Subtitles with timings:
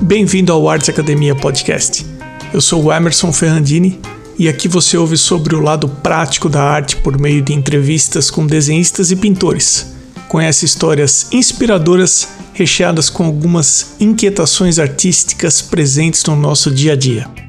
[0.00, 2.06] Bem-vindo ao Arts Academia Podcast.
[2.54, 4.00] Eu sou o Emerson Ferrandini
[4.38, 8.46] e aqui você ouve sobre o lado prático da arte por meio de entrevistas com
[8.46, 9.94] desenhistas e pintores.
[10.28, 17.47] Conhece histórias inspiradoras recheadas com algumas inquietações artísticas presentes no nosso dia a dia.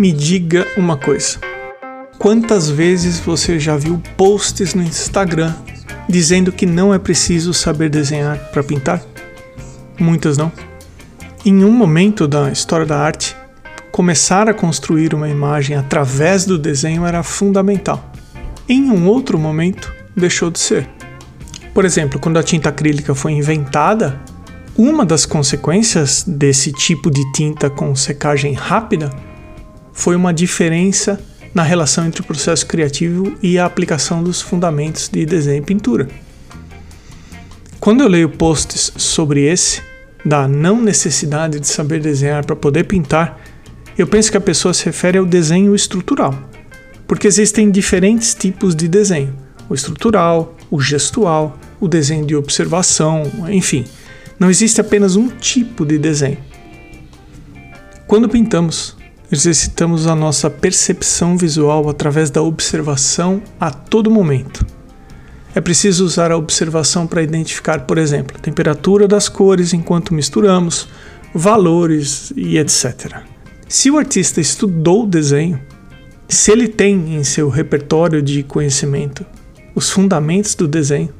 [0.00, 1.38] Me diga uma coisa.
[2.18, 5.54] Quantas vezes você já viu posts no Instagram
[6.08, 9.02] dizendo que não é preciso saber desenhar para pintar?
[9.98, 10.50] Muitas não.
[11.44, 13.36] Em um momento da história da arte,
[13.92, 18.10] começar a construir uma imagem através do desenho era fundamental.
[18.66, 20.88] Em um outro momento, deixou de ser.
[21.74, 24.18] Por exemplo, quando a tinta acrílica foi inventada,
[24.78, 29.10] uma das consequências desse tipo de tinta com secagem rápida
[29.92, 31.20] foi uma diferença
[31.54, 36.08] na relação entre o processo criativo e a aplicação dos fundamentos de desenho e pintura.
[37.80, 39.82] Quando eu leio posts sobre esse,
[40.24, 43.40] da não necessidade de saber desenhar para poder pintar,
[43.96, 46.34] eu penso que a pessoa se refere ao desenho estrutural,
[47.06, 49.34] porque existem diferentes tipos de desenho:
[49.68, 53.84] o estrutural, o gestual, o desenho de observação, enfim,
[54.38, 56.38] não existe apenas um tipo de desenho.
[58.06, 58.96] Quando pintamos,
[59.32, 64.66] exercitamos a nossa percepção visual através da observação a todo momento.
[65.54, 70.88] É preciso usar a observação para identificar, por exemplo, a temperatura das cores enquanto misturamos,
[71.32, 73.22] valores e etc.
[73.68, 75.60] Se o artista estudou o desenho,
[76.28, 79.24] se ele tem em seu repertório de conhecimento
[79.74, 81.12] os fundamentos do desenho,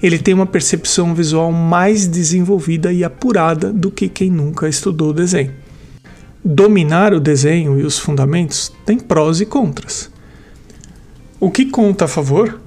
[0.00, 5.61] ele tem uma percepção visual mais desenvolvida e apurada do que quem nunca estudou desenho
[6.44, 10.10] dominar o desenho e os fundamentos tem prós e contras.
[11.38, 12.60] O que conta a favor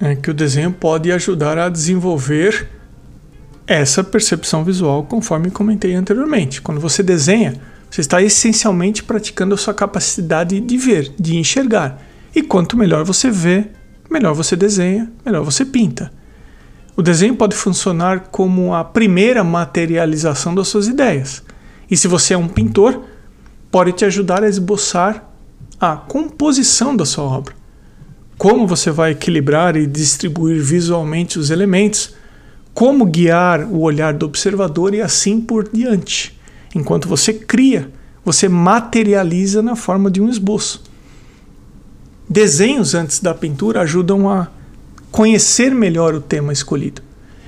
[0.00, 2.68] é que o desenho pode ajudar a desenvolver
[3.66, 6.62] essa percepção visual, conforme comentei anteriormente.
[6.62, 12.02] Quando você desenha, você está essencialmente praticando a sua capacidade de ver, de enxergar.
[12.34, 13.66] E quanto melhor você vê,
[14.10, 16.10] melhor você desenha, melhor você pinta.
[16.96, 21.42] O desenho pode funcionar como a primeira materialização das suas ideias.
[21.90, 23.04] E se você é um pintor,
[23.70, 25.24] pode te ajudar a esboçar
[25.80, 27.54] a composição da sua obra.
[28.36, 32.14] Como você vai equilibrar e distribuir visualmente os elementos,
[32.72, 36.38] como guiar o olhar do observador e assim por diante.
[36.74, 37.90] Enquanto você cria,
[38.24, 40.84] você materializa na forma de um esboço.
[42.28, 44.48] Desenhos antes da pintura ajudam a
[45.10, 47.02] conhecer melhor o tema escolhido.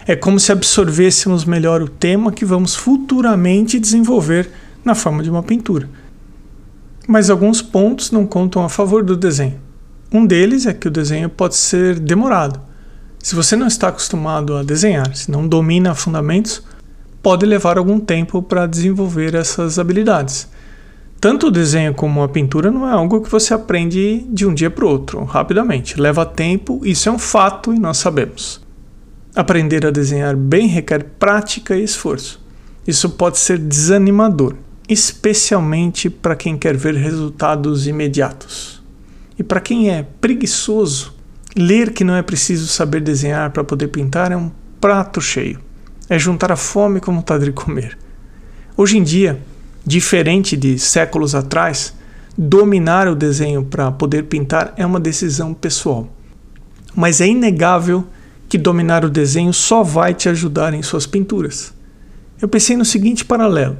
[0.07, 4.51] É como se absorvêssemos melhor o tema que vamos futuramente desenvolver
[4.85, 5.89] na forma de uma pintura
[7.11, 9.61] mas alguns pontos não contam a favor do desenho.
[10.13, 12.61] Um deles é que o desenho pode ser demorado.
[13.19, 16.63] Se você não está acostumado a desenhar, se não domina fundamentos,
[17.21, 20.49] pode levar algum tempo para desenvolver essas habilidades.
[21.21, 24.71] Tanto o desenho como a pintura não é algo que você aprende de um dia
[24.71, 26.01] para o outro, rapidamente.
[26.01, 28.61] Leva tempo, isso é um fato e nós sabemos.
[29.35, 32.41] Aprender a desenhar bem requer prática e esforço.
[32.87, 34.55] Isso pode ser desanimador
[34.91, 38.83] especialmente para quem quer ver resultados imediatos.
[39.39, 41.15] E para quem é preguiçoso,
[41.57, 45.61] ler que não é preciso saber desenhar para poder pintar é um prato cheio.
[46.09, 47.97] É juntar a fome com vontade de comer.
[48.77, 49.41] Hoje em dia,
[49.87, 51.95] diferente de séculos atrás,
[52.37, 56.09] dominar o desenho para poder pintar é uma decisão pessoal.
[56.97, 58.05] Mas é inegável
[58.49, 61.73] que dominar o desenho só vai te ajudar em suas pinturas.
[62.43, 63.79] Eu pensei no seguinte paralelo: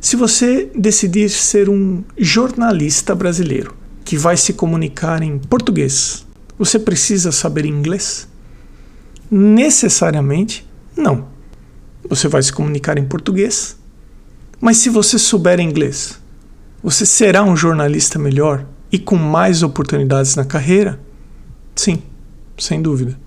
[0.00, 6.24] se você decidir ser um jornalista brasileiro que vai se comunicar em português,
[6.56, 8.28] você precisa saber inglês?
[9.30, 10.66] Necessariamente
[10.96, 11.26] não.
[12.08, 13.76] Você vai se comunicar em português,
[14.60, 16.18] mas se você souber inglês,
[16.82, 21.00] você será um jornalista melhor e com mais oportunidades na carreira?
[21.74, 22.02] Sim,
[22.56, 23.18] sem dúvida.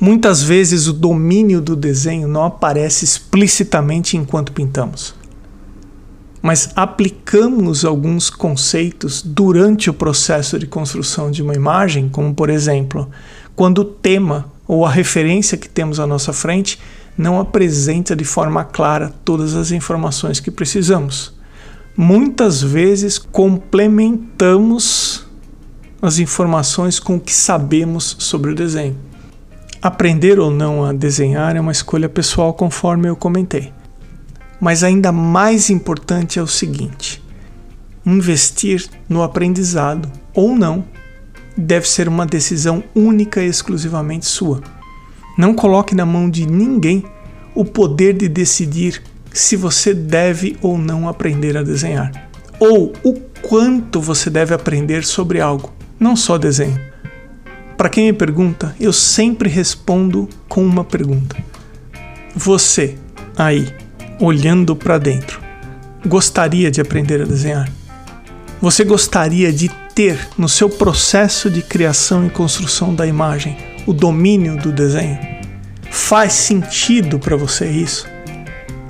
[0.00, 5.19] Muitas vezes o domínio do desenho não aparece explicitamente enquanto pintamos
[6.42, 13.10] mas aplicamos alguns conceitos durante o processo de construção de uma imagem, como por exemplo,
[13.54, 16.80] quando o tema ou a referência que temos à nossa frente
[17.16, 21.38] não apresenta de forma clara todas as informações que precisamos.
[21.96, 25.26] Muitas vezes complementamos
[26.00, 28.96] as informações com o que sabemos sobre o desenho.
[29.82, 33.72] Aprender ou não a desenhar é uma escolha pessoal, conforme eu comentei.
[34.60, 37.22] Mas ainda mais importante é o seguinte:
[38.04, 40.84] investir no aprendizado ou não
[41.56, 44.60] deve ser uma decisão única e exclusivamente sua.
[45.36, 47.04] Não coloque na mão de ninguém
[47.54, 49.02] o poder de decidir
[49.32, 55.40] se você deve ou não aprender a desenhar, ou o quanto você deve aprender sobre
[55.40, 56.80] algo, não só desenho.
[57.76, 61.36] Para quem me pergunta, eu sempre respondo com uma pergunta:
[62.34, 62.96] Você,
[63.36, 63.72] aí,
[64.20, 65.40] olhando para dentro,
[66.06, 67.68] gostaria de aprender a desenhar?
[68.60, 73.56] Você gostaria de ter no seu processo de criação e construção da imagem
[73.86, 75.18] o domínio do desenho?
[75.90, 78.06] Faz sentido para você isso?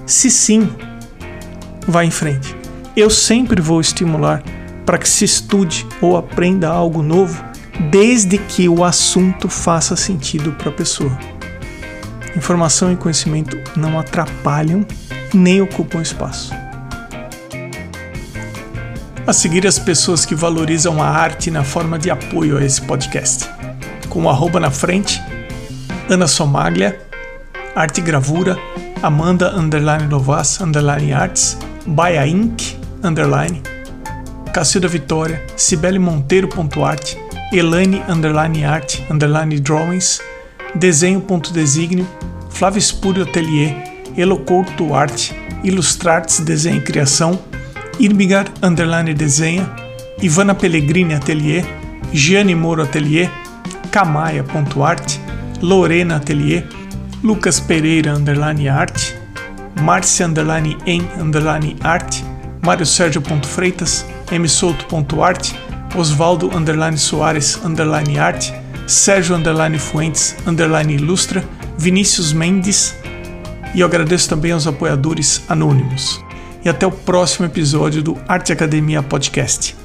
[0.05, 0.69] Se sim,
[1.87, 2.57] vá em frente.
[2.97, 4.43] Eu sempre vou estimular
[4.85, 7.45] para que se estude ou aprenda algo novo,
[7.91, 11.17] desde que o assunto faça sentido para a pessoa.
[12.37, 14.85] Informação e conhecimento não atrapalham
[15.37, 16.53] nem ocupam espaço.
[19.27, 23.49] A seguir as pessoas que valorizam a arte na forma de apoio a esse podcast.
[24.09, 25.23] Com o arroba na frente,
[26.09, 27.01] Ana Somaglia,
[27.77, 28.59] Arte Gravura,
[29.03, 31.57] Amanda Underline Novas Underline Arts,
[31.87, 32.77] Baia Inc.
[33.03, 33.63] Underline,
[34.53, 37.15] Cacilda Vitória, Cibele Monteiro.art,
[37.53, 40.21] Elane Underline Art Underline Drawings,
[40.75, 42.07] Desenho.designio,
[42.51, 47.39] Flávio Espúrio Atelier, Elocouto Arte, Ilustrartes Desenho e Criação,
[47.99, 49.69] Irmigar Underline Desenha,
[50.23, 51.65] Ivana Pellegrini Atelier,
[52.13, 53.31] Gianni Moro Atelier,
[53.91, 55.19] Camaia.art,
[55.61, 56.67] Lorena Atelier,
[57.23, 59.15] Lucas Pereira Underline Arte,
[59.83, 62.25] Márcia Underline em Underline Arte,
[62.63, 65.53] Mário Sérgio Freitas, msouto.art,
[65.95, 68.53] Osvaldo Underline Soares Underline Arte,
[68.87, 71.45] Sérgio Underline Fuentes Underline Ilustra,
[71.79, 72.95] Vinícius Mendes
[73.75, 76.21] e eu agradeço também aos apoiadores anônimos.
[76.65, 79.80] E até o próximo episódio do Arte Academia Podcast.